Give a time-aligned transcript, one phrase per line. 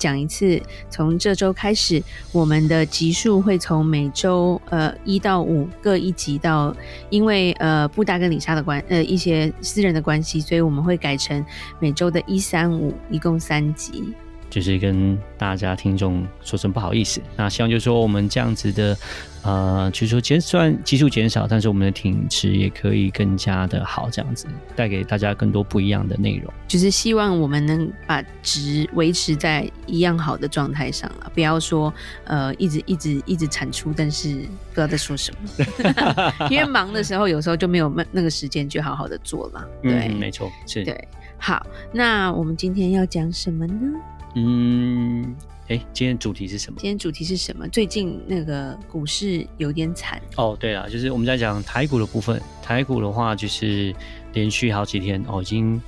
[0.00, 6.74] 讲一次，从这周开始，我们的集数会从每周呃一到五各一集到，
[7.10, 11.44] 因为呃布达跟李莎的关呃一些私人的关系，所以我们会改成
[11.78, 14.14] 每周的一三五，一共三集。
[14.48, 18.96] 就是跟大家听众说声不好意思，那希望就是说我们这样子的，
[19.42, 26.52] 呃，就是说减算基数减少，但是我们的品质也可以更加的好，这样子带给大家更多不一样的内容。
[26.68, 31.92] 就是希望我们能把值维持在一样好的状态上了，不要说
[32.24, 39.66] 呃一直一直一直产出，但是不知道在说什么， 因为忙的时候有时候就没有那那个时间去好好的做了。
[39.82, 40.84] 对，嗯、没错，是。
[40.84, 43.98] 对，好，那我们今天要讲什么呢？
[44.36, 45.34] 嗯，
[45.70, 46.80] 哎，今天主题是什么？
[46.80, 47.66] 今天主题是什么？
[47.68, 50.56] 最近那个股市有点惨哦。
[50.58, 52.42] 对了，就是我们在讲台股的部分。
[52.60, 53.94] 台股的话，就是
[54.32, 55.80] 连续好几天哦，已经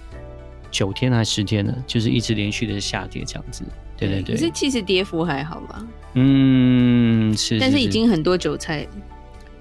[0.71, 3.65] 九天还是十天了，就是一直连续的下跌这样子。
[3.97, 4.37] 对对对。
[4.37, 5.85] 可是其实跌幅还好吧？
[6.15, 7.61] 嗯，是，是。
[7.61, 8.87] 但是已经很多韭菜。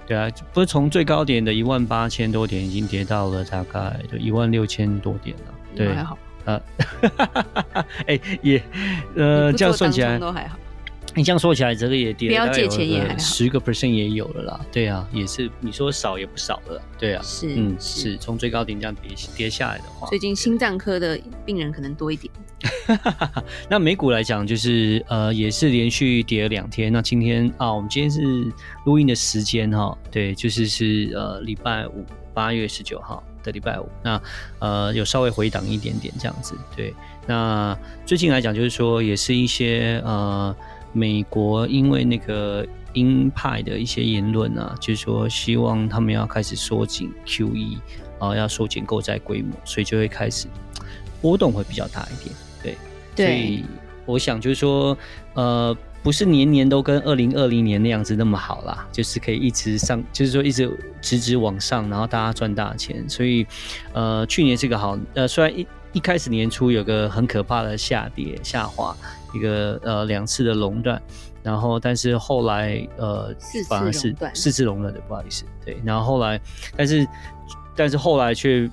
[0.05, 5.53] 对啊，不是从最高点的一万八千多点，已经跌到了大概就一万六千多点了。
[5.75, 6.15] 对，还好。
[6.45, 6.61] 呃，
[8.07, 8.63] 哎、欸，也，
[9.15, 10.57] 呃，这样算起来都还好。
[11.13, 14.65] 你这样说起来，这个也跌了，不要借钱也还好，十个 percent 也有了啦。
[14.71, 16.81] 对啊，也是，你说少也不少了。
[16.97, 22.33] 对啊，是，嗯，是从最高点这样跌跌下来的话，最近心脏科的病人可能多一点。
[23.69, 26.93] 那美股来讲，就是呃，也是连续跌了两天。
[26.93, 28.21] 那今天啊，我们今天是
[28.85, 33.21] 录音的时间哈，对，就是是呃礼拜五，八月十九号。
[33.43, 34.21] 的礼拜五，那
[34.59, 36.93] 呃有稍微回档一点点这样子，对。
[37.27, 40.55] 那最近来讲，就是说也是一些呃
[40.91, 47.77] 美国因为那个鹰派的一些言论啊，就是说希望他们要开始缩紧 QE
[48.19, 50.47] 啊、呃，要缩减购债规模，所以就会开始
[51.21, 52.77] 波动会比较大一点，对。
[53.15, 53.25] 对。
[53.25, 53.65] 所以
[54.05, 54.97] 我想就是说
[55.33, 55.75] 呃。
[56.03, 63.07] 不是年年都跟二零二零年那样子那么好啦，就是可以一直上，就是说一直直直往上，然后大家赚大钱。
[63.07, 63.45] 所以，
[63.93, 68.95] 呃，去年是个好，呃，虽然一一开始年初有个很可怕的下跌下滑，
[69.33, 70.99] 一个呃两次的垄断，
[71.43, 73.31] 然后但是后来呃
[73.67, 76.39] 反而是四次垄断的，不好意思，对，然后后来，
[76.75, 77.07] 但是
[77.75, 78.67] 但是后来却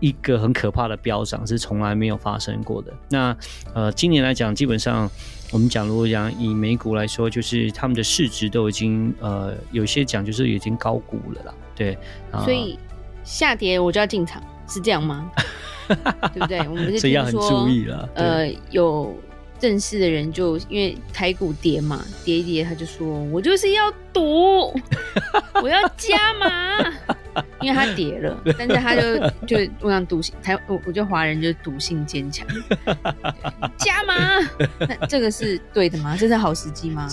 [0.00, 2.92] 一个很可怕的飙涨是从来没有发生过的。
[3.08, 3.36] 那
[3.74, 5.10] 呃今年来讲，基本上。
[5.50, 11.96] 我们讲，如果讲以美股来说，就是他们的市值都已经呃，有些讲就是已经高估了啦，对。
[12.44, 12.78] 所以
[13.24, 15.32] 下跌我就要进场，是这样吗？
[15.88, 16.58] 对不对？
[16.68, 18.06] 我们是这样很注意了。
[18.14, 19.16] 呃，有
[19.58, 24.78] 认识的人就因为台股跌嘛，跌一跌他就说，我就是要赌，
[25.62, 26.92] 我要加码。
[27.60, 32.46] 因为他跌了，但是他就就我想赌性，台我我觉得华人就是赌性坚强，
[33.76, 34.14] 加码，
[34.80, 36.16] 那这个是对的吗？
[36.16, 37.08] 这是好时机吗？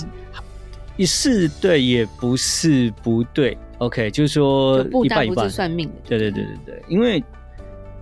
[0.97, 3.57] 也是对，也不是不对。
[3.79, 5.95] OK，就是说一半一半，算命的。
[6.05, 7.21] 对对对对对，因为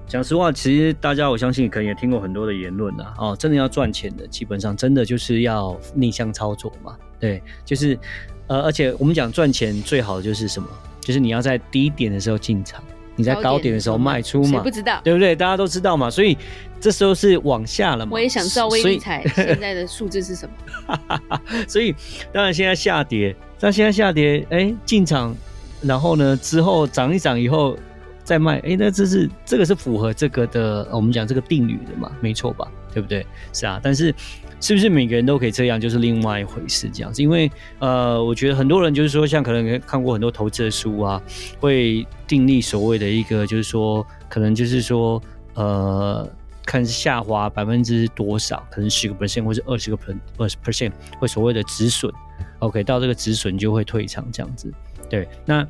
[0.05, 3.13] 讲实话，其实大家我相信可能也听过很多的言论啊。
[3.17, 6.95] 哦，真的要赚钱的，基本上真的就是要逆向操作嘛。
[7.19, 7.97] 对，就是
[8.45, 10.69] 呃，而且我们讲赚钱最好的就是什么？
[11.03, 12.84] 就是你要在低点的时候进场，
[13.16, 14.62] 你在高点的时候卖出嘛？
[14.62, 15.02] 不知道？
[15.03, 15.36] 对不对？
[15.36, 16.09] 大家都知道嘛。
[16.09, 16.38] 所以
[16.80, 18.12] 这时候是往下了嘛。
[18.14, 21.19] 我也想知道威力彩 现在的数字是什么。
[21.68, 21.94] 所以
[22.31, 25.36] 当然现在下跌，但现在下跌，哎，进场，
[25.81, 27.78] 然后呢之后涨一涨以后
[28.23, 32.11] 再卖，哎，那这是这个是符合这个的，我们讲这个定律的嘛？
[32.22, 32.67] 没错吧？
[32.94, 33.25] 对不对？
[33.51, 34.13] 是啊，但是。
[34.61, 36.89] 是不是每个人都可以这样，就是另外一回事。
[36.89, 41.22] 这样子，因为呃，我觉得很多人就是说，像可能看过很多投资的书啊，
[41.59, 45.22] 会订立所谓的一个，就是说，可能就是说，
[45.55, 46.25] 呃，
[46.66, 52.09] 看下滑百分之多少，可能十个 percent 或是二十个 percent，二十 percent 会所谓的止损。
[52.59, 54.72] OK，到这个止损就会退场这样子。
[55.09, 55.67] 对，那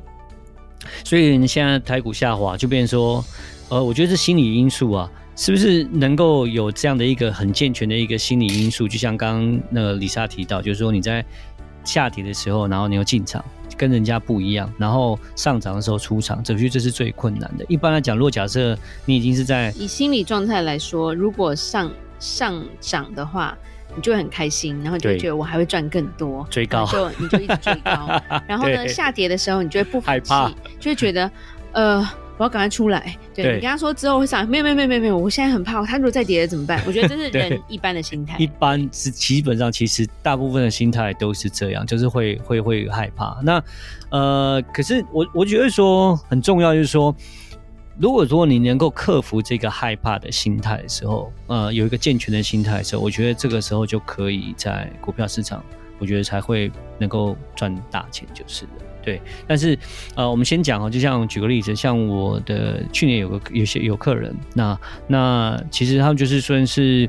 [1.04, 3.24] 所以你现在台股下滑，就变成说，
[3.68, 5.10] 呃，我觉得是心理因素啊。
[5.36, 8.86] 是不是能够有这样的一个很健全的一个心理因素？
[8.86, 11.24] 就像刚刚那个李莎提到，就是说你在
[11.82, 13.44] 下跌的时候，然后你又进场，
[13.76, 17.64] 跟人家不一样，然后上涨的时候出场，这就这是最困难的。
[17.68, 23.58] 一般来讲，如果假设你已经是在以心理状态来说，如果上上涨的话，
[23.94, 28.20] 你就会很开心，然后就会觉得我还会赚更多，追高，就你就一直追高。
[28.48, 30.32] 然后呢，下跌的时候你就会不服气，
[30.80, 31.30] 就会觉得
[31.72, 32.08] 呃。
[32.36, 33.16] 我要赶快出来。
[33.32, 36.82] 对，对你跟他说之后会上，没有没有没有没有没有，我现在很怕，他如果再跌了怎么办？
[36.84, 38.36] 我觉得这是人一般的心态。
[38.40, 43.38] 一般是基本上，其实大部分的心态都是这样，就是会会会害怕。
[43.44, 43.62] 那
[44.10, 47.14] 呃，可是我我觉得说很重要，就是说，
[47.98, 55.64] 如果说你能够克服这个害怕的心态的时候，呃，有一个健全的心态的时候，我觉得这个时候就可以在股票市场，
[55.98, 58.70] 我觉得才会能够赚大钱，就是了。
[59.04, 59.78] 对，但是，
[60.14, 67.06] 呃，我们先讲哦，就像举个例子，像我的去年有个有些有客人，那那其实他们就是算是，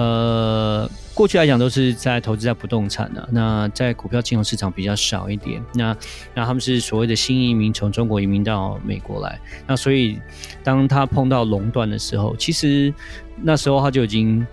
[0.00, 5.94] 呃，过去来讲都是在投资在不动产的，那在股票金融市场比较少一点，那
[6.34, 10.18] 那他们是所谓的新移民，从中国移民到美国来，那所以
[10.62, 12.94] 当他碰到垄断的时候，其实
[13.42, 14.46] 那时候他就已经。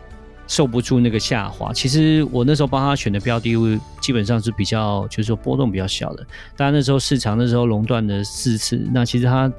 [0.47, 6.25] 受不住那个下滑，其实我那时候帮他选的标的物基本上是比较，就是说波动比较小的。
[6.55, 9.51] 当然那时候市场那时候垄断了四次，那其实他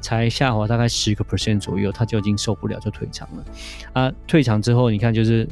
[0.00, 3.44] 才下滑大概十个 percent 左右，他就已经受不了就退场了。
[3.92, 5.48] 啊，退场之后你看就是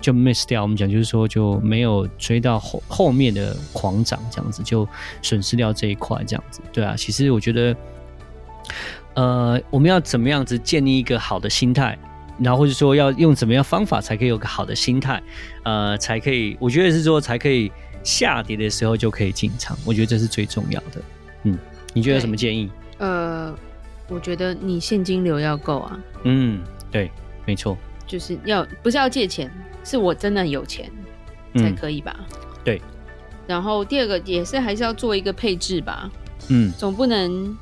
[0.00, 4.86] 就 miss 掉，我们讲就是说就没有追到后后面的狂涨这样子，就
[5.22, 6.60] 损失掉这一块这样子。
[6.72, 7.76] 对啊，其实我觉得，
[9.14, 11.96] 呃，我们要怎么样子建立一个好的心态？
[12.38, 15.22] 然后或者说要用怎么样方法才可以有个好的心态，
[15.64, 17.70] 呃，才可以，我觉得是说才可以
[18.02, 21.02] 下跌的时候就可以进场，我觉得这是最重要的。
[21.44, 21.58] 嗯，
[21.92, 22.70] 你觉得有什么建议？
[22.98, 23.54] 呃，
[24.08, 25.98] 我觉得你现金流要够啊。
[26.24, 27.10] 嗯，对，
[27.46, 27.76] 没错，
[28.06, 29.50] 就是要不是要借钱，
[29.84, 30.90] 是我真的有钱
[31.56, 32.16] 才可以吧？
[32.18, 32.26] 嗯，
[32.64, 32.82] 对。
[33.46, 36.10] 然后第二个也是还是要做一个配置吧。
[36.48, 37.56] 嗯，总不能。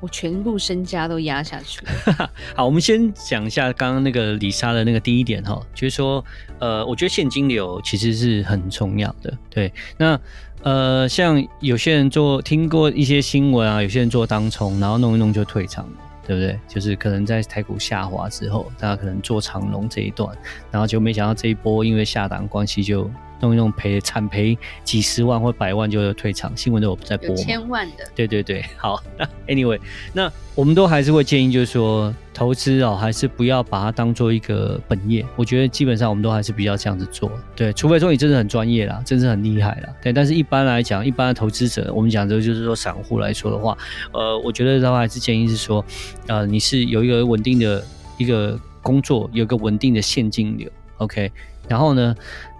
[0.00, 1.80] 我全部身家都压下去。
[2.54, 6.24] 好，我们先讲一下刚刚那个李莎的那个第一点哈，就是说，
[6.58, 9.36] 呃，我觉得现金流其实是很重要的。
[9.50, 10.20] 对，那
[10.62, 15.92] 呃，像有些人做听过一些新闻啊，有些人做当冲，然后弄一弄就退场了，
[16.26, 16.58] 对不对？
[16.68, 20.36] 就是可能在台股下滑之后，大家可能做长龙这一段，
[20.70, 23.10] 然后就没想到这一波因为下档关系就。
[23.40, 28.04] 弄一弄赔惨赔几十万或百万就退场，新闻都有在播，千万的。
[28.14, 29.02] 对对对， 好。
[29.16, 29.78] 那 anyway，
[30.12, 35.24] 那我们都还是会建议，就是说投资哦，还是不要把它当做一个本业。
[35.36, 39.88] 我觉得基本上我们都还是比较这样子做，对，除非说你真的很专业啦，真是很厉害啦。
[40.02, 43.76] 对， 但是一般来讲，一般的投资者，我们讲的就是说散户来说的话，
[44.12, 45.84] 呃，我觉得的话还是建议是说，
[46.26, 47.84] 呃，你是有一个稳定的
[48.16, 50.68] 一个工作，有一个稳定的现金流
[50.98, 51.30] ，OK，
[51.68, 52.14] 然后呢，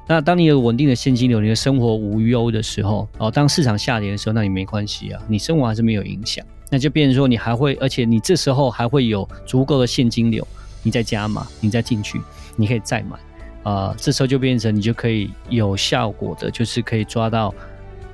[0.09, 6.43] 那当你有稳定的现金流，你的生活无忧的时候，哦，当市场下跌的时候，那你没关系啊，你生活还是没有影响。
[6.71, 10.47] 那就变成说你还会，而且你这时候还会有足够的现金流，
[10.83, 12.19] 你再加码，你再进去，
[12.57, 13.19] 你可以再买，
[13.71, 17.55] 啊、这时候就变成你就可以有效果的，就是可以抓到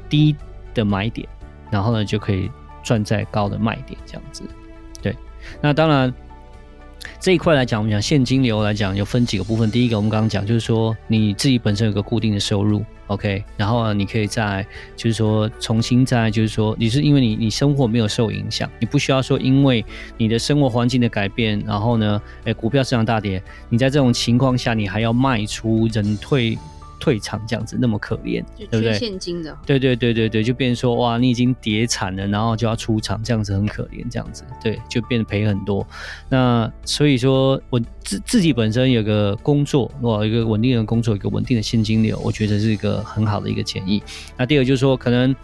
[0.08, 0.34] 低
[0.74, 1.28] 的买点，
[1.70, 2.50] 然后呢就可以
[2.82, 4.42] 赚在高的卖点，这样子。
[5.00, 5.16] 对，
[5.60, 6.12] 那当然。
[7.20, 9.70] 这一块来讲，我们讲现金流来讲，有分几个部分。
[9.70, 14.66] 第一个，我们刚刚讲，就是说你自己本身有个固定的收入，OK，然后呢，你可以在
[14.96, 19.84] 就是说重新再就是说，你是因为你你生活没有受影响，你不需要说因为
[20.16, 26.58] 你的生活环境的改变，然后呢，诶，股票市场大跌，你在这种情况下，你还要卖出人退。
[27.04, 28.94] 退场这样子那么可怜，对不对？
[28.94, 35.86] 现金的，对对对对对，就变成说哇，你已经跌惨了，然后就要出场，这样子很可怜，这样子对，就变得赔很多。
[36.30, 44.02] 那所以说我自自己本身有个工作，哇，一个稳定的工作，一个稳定的现金流，我觉得是一个很好的一个建议。
[44.38, 45.36] 那第二就是说，可能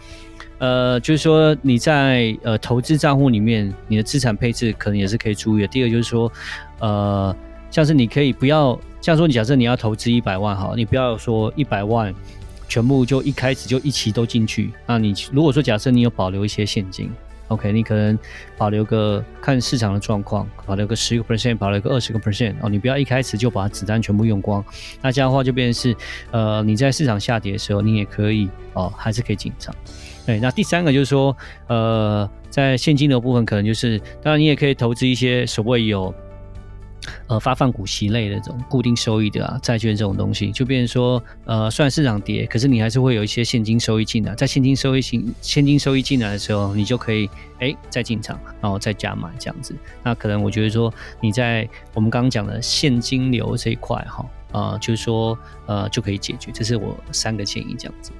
[0.57, 5.67] 呃，就是说你在呃投资账户里面，你的资产配置可能也是可以注意的。
[5.67, 6.31] 第二就是说，
[6.79, 7.35] 呃，
[7.69, 8.79] 像是你可以不要。
[9.01, 12.13] 像说，你假设你要投资一百万哈，你不要说一百万
[12.69, 14.71] 全部就一开始就一起都进去。
[14.85, 17.11] 那你如果说假设你有保留一些现金
[17.47, 18.17] ，OK，你可能
[18.57, 22.69] 保留个看市场的状况，保留个十个 percent，保留个二十个 percent 哦。
[22.69, 24.63] 你不要一开始就把子弹全部用光。
[25.01, 25.97] 那这样的话就变成是，
[26.29, 29.75] 呃，你在市场下跌的时候，你也可以哦，还是可以进场。
[30.27, 31.35] 对，那第三个就是说，
[31.67, 36.13] 呃，在现金的部分，可能就是当然你也可以投资一些所谓有。
[37.27, 44.35] 呃，发放股息类的这种固定收益的啊，债券这种东西，就变成说，呃，虽然市场跌，可是你还是会有一些现金收益进来。
[44.35, 47.29] 在现金收益进现金收益进来的时候，你就可以
[47.59, 49.75] 哎再进场，然后再加码这样子。
[50.03, 56.51] 那可能我觉得说，你在我们刚刚讲的现金流这一块哈，呃，就是说呃就可以解决。
[56.53, 58.11] 这是我三个建议这样子。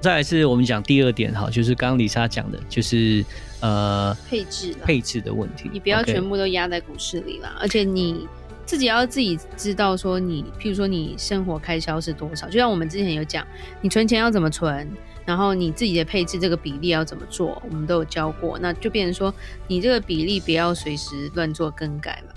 [0.00, 3.24] 再来是我们讲第二点哈，就是刚刚李莎讲的，就是
[3.60, 8.26] 呃配置配置的问题，你不要全部都压在股市里啦，而且你
[8.64, 13.44] 自己要自己知道说你，譬如说你生活开销是多少，就像我们之前有讲，
[13.80, 14.88] 你存钱要怎么存，
[15.26, 19.34] 然后你自己的配置这个比例要怎么做，我们都有教过，那就变成说
[19.66, 22.34] 你这个比例不要随时乱做更改了。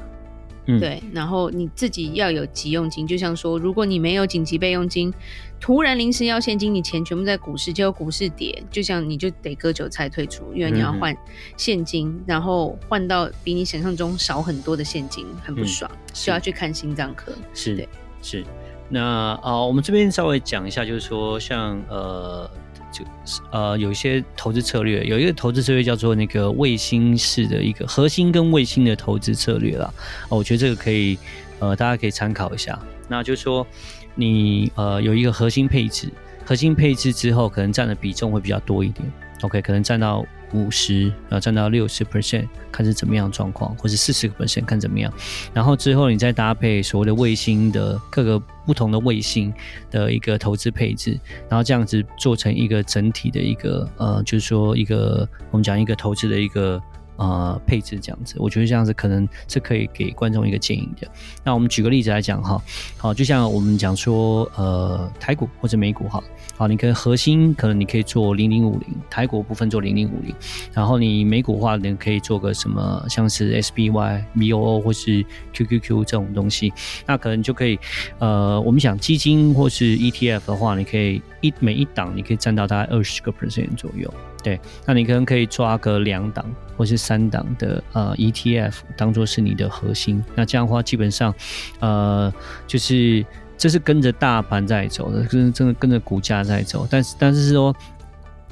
[0.65, 5.13] 嗯，对，然后你自己要有急用金，就像说，如果你没有紧急备用金，
[5.59, 11.15] 突然临时要现金，你钱全部在股市，结果股市跌，就像你就得割韭菜退出，因为你要换
[11.57, 17.31] 现金，嗯、然后换到比你想象中少很多的现金，很不爽，就、嗯、要去看心脏科。
[17.53, 17.89] 是，对
[18.21, 18.45] 是。
[18.87, 22.49] 那啊、呃，我们这边稍微讲一下，就是说像呃。
[22.91, 29.91] 就是呃，有一些投资策略，有一个投资策略叫做那个卫星式的一个核心跟卫星的投资策略啦。
[30.29, 31.17] 哦，我觉得这个可以，
[31.59, 32.77] 呃，大家可以参考一下。
[33.07, 33.65] 那就是说，
[34.15, 36.09] 你呃有一个核心配置，
[36.45, 39.11] 核心配置之后，可能占的比重会比较多一点。
[39.41, 40.25] OK，可能占到。
[40.53, 45.09] 五十，然后占到六十 percent，看是怎么样状况，或是四十个 percent 看怎么样。
[45.53, 49.53] 然后之后你再搭配所谓的卫星的各个不同的卫星
[49.89, 56.81] 的一个投资配置，然后这样子做成一个整体的一个呃，就是说一个我们讲一个投资的一个。
[57.21, 61.07] 呃，配置这样子，我觉得这样子可能是可以给观众一个建议的。
[61.43, 62.59] 那我们举个例子来讲哈，
[62.97, 66.19] 好，就像我们讲说，呃，台股或者美股哈，
[66.57, 70.33] 好，你可以核心可能你可以做零零五零，台股部分做零零五零，
[70.73, 75.23] 然后你美股的话，你可以做个什么，像是 SPY、VOO 或是
[75.53, 76.73] QQQ 这种东西，
[77.05, 77.77] 那可能就可以，
[78.17, 84.11] 呃，我们讲基金或是 ETF 的话，你可以一每一档你可以占到大概二十个 percent 左右。
[84.43, 86.45] 对，那你可能可以抓个两档
[86.75, 91.33] 或是三档的呃 ETF 当做是你的核心，那这样的话基本上，
[91.79, 92.33] 呃，
[92.67, 93.25] 就是
[93.57, 97.75] 这是跟着大盘在走的，跟真的跟着股价在走，但是但是说。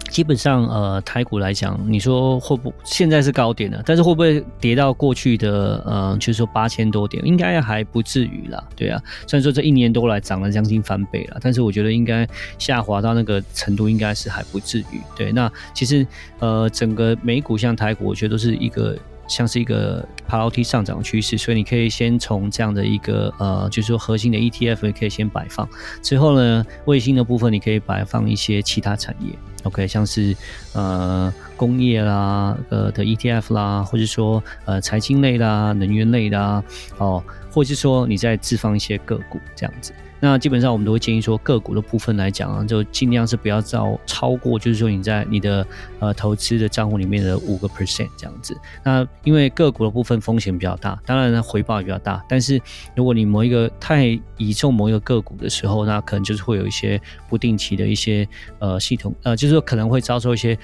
[0.09, 9.01] 基本上，呃，台股来讲，你说会不现在是高点了，但是会不会跌到过去的，呃，就是说八千多点，应该还不至于啦，对啊。
[9.27, 12.27] 虽然说这一年多来涨了将近翻倍了，但是我觉得应该
[12.57, 15.01] 下滑到那个程度，应该是还不至于。
[15.15, 16.05] 对，那其实，
[16.39, 18.97] 呃，整个美股像台股，我觉得都是一个。
[19.29, 25.69] 像是一个爬楼梯上涨趋势，所以你可以先从这样的一个呃，就是说核心的 ETF 也可以先摆放，
[26.01, 29.31] 之后呢，卫星的部分你可以摆放一些其他产业
[29.63, 30.35] ，OK，像是
[30.73, 36.63] 呃工业啦呃的 ETF 啦，或者说呃财经类啦、能源类的，
[36.97, 39.93] 哦，或者是说你再置放一些个股这样子。
[40.19, 45.65] 那基本上我们都会建议说，个股的部分来讲啊，就尽量是不要超超过，就是说你在你的
[45.99, 48.57] 呃投资的账户里面的五个 percent 这样子。
[48.83, 52.23] 那因为个股的部分风险比较大，当然呢回报也比较大。
[52.27, 52.61] 但是
[52.95, 58.27] 如果你某一个太倚重某一个个股的时候，那可能就是会有一些不定期的一些
[58.59, 60.57] 呃系统呃，就是说可能会遭受一些。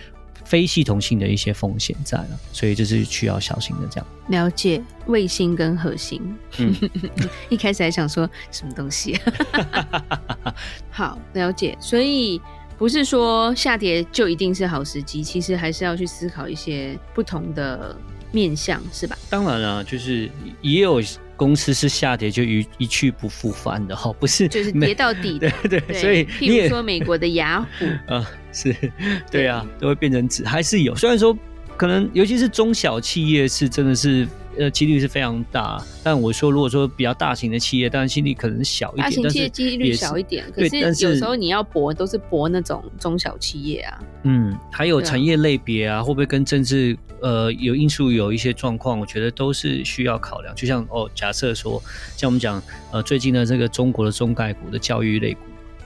[0.46, 3.88] 非系统性的一些风险在了，所以这是需要小心的。
[3.90, 6.22] 这样了解卫星跟核心，
[6.60, 6.74] 嗯，
[7.50, 10.54] 一开始还想说什么东西啊？
[10.90, 11.78] 好，了解。
[11.82, 12.40] 所以
[12.78, 17.96] 不是说下跌就一定是好时机，其实还是要去思考一些不同的
[18.32, 19.18] 面向，是吧？
[19.30, 20.30] 当然了，就是
[20.62, 21.02] 也有。
[21.38, 28.26] 公司是下跌就一一去不复返的哈，不是就是跌到底的， 对对，对，所以譬如说美国的雅虎啊，
[28.56, 28.76] 是
[29.30, 30.96] 对啊，都会变成纸，还是有。
[30.96, 31.38] 虽然说
[31.78, 34.26] 可能尤其是中小企业是真的是
[34.58, 44.00] 呃几率是非常大，但我说如果说比较大型的企业，当然几率可能小一点，大型企业几率小一点，可是有时候你要搏都是搏那种中小企业啊。
[44.24, 46.98] 嗯，还有产业类别啊，会不会跟政治？
[47.22, 50.54] 呃，有因素有一些状况，我觉得都是需要考量。
[50.54, 51.82] 就像哦，假设说，
[52.16, 55.40] 像我们讲，呃，最近的这个中国的中概股的教育类股，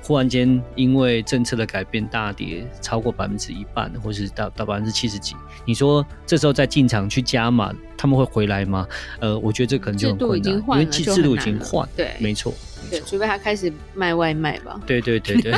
[0.10, 5.36] 忽然间因为政策的改变大跌超过百分之一半，或是到到百分之七十几，
[5.66, 8.88] 你说这时候再进场去加码，他们会回来吗？
[9.20, 12.52] 呃，我觉得这可能就很困难，因为制度已经换，对，没错。
[12.90, 14.82] 对，除非他开始卖外卖吧。
[14.88, 15.54] 对对对对，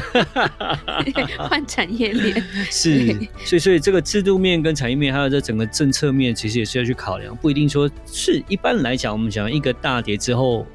[1.48, 2.44] 换产业链。
[2.70, 3.08] 是，
[3.46, 10.68] 所以所以这个制度面跟产业面，还有这整个政策面，其实也是要去考量，不一定说是一般来讲，我们讲一个大跌之后，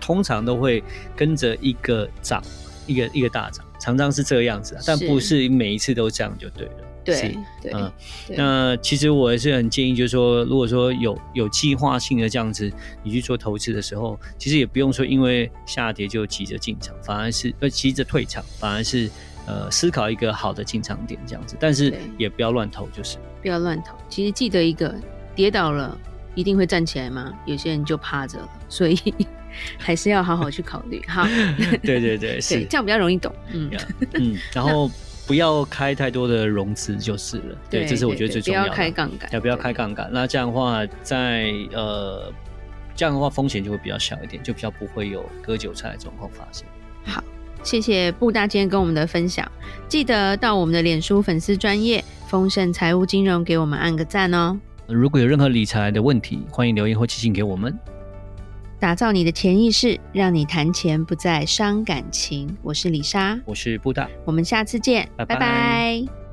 [0.00, 0.84] 通常都会
[1.16, 2.40] 跟着一个涨，
[2.86, 6.72] 一个一个大涨，常常是这个样子，但不是每一次都这样就对了。
[7.04, 7.92] 对，对，嗯，
[8.30, 12.72] 那其实我也是很建议，就是说，如果说有有计划性的这样子，
[13.02, 19.10] 你去做投资的时候，其实也不用说因为下跌就急着进场，反而是呃急着退场，反而是
[19.46, 23.94] 呃思考一个好的进场点这样子，但是也不要乱投，就是不要乱投。
[24.08, 24.94] 其实记得一个，
[25.34, 25.98] 跌倒了
[26.34, 27.32] 一定会站起来吗？
[27.46, 28.98] 有些人就趴着了，所以
[29.78, 31.02] 还是要好好去考虑。
[31.06, 31.26] 好，
[31.82, 33.34] 对 对对， 是这样比较容易懂。
[33.52, 33.70] 嗯
[34.14, 34.90] 嗯，然后。
[35.26, 38.68] 不要开太多的融资就是了，对，对，这是我觉得最重要的。
[38.68, 40.06] 不要开杠杆，要不要开杠杆？
[40.12, 42.30] 那这样的话在，在呃
[42.94, 46.66] 这样的话风险就会比较小一点，就比较不会有割韭菜的状况发生。
[47.06, 47.24] 好，
[47.62, 49.50] 谢谢布大今天跟我们的分享，
[49.88, 54.60] 记得到我们的脸书粉丝专业丰盛财务金融给我们按个赞哦。
[54.86, 57.76] 如果有任何理财的问题，欢迎留言或寄信给我们。
[58.78, 62.54] 打造你的潜意识，让你谈钱不再伤感情。
[62.62, 65.36] 我是李莎，我是布达，我们下次见，拜拜。
[65.36, 66.23] 拜拜。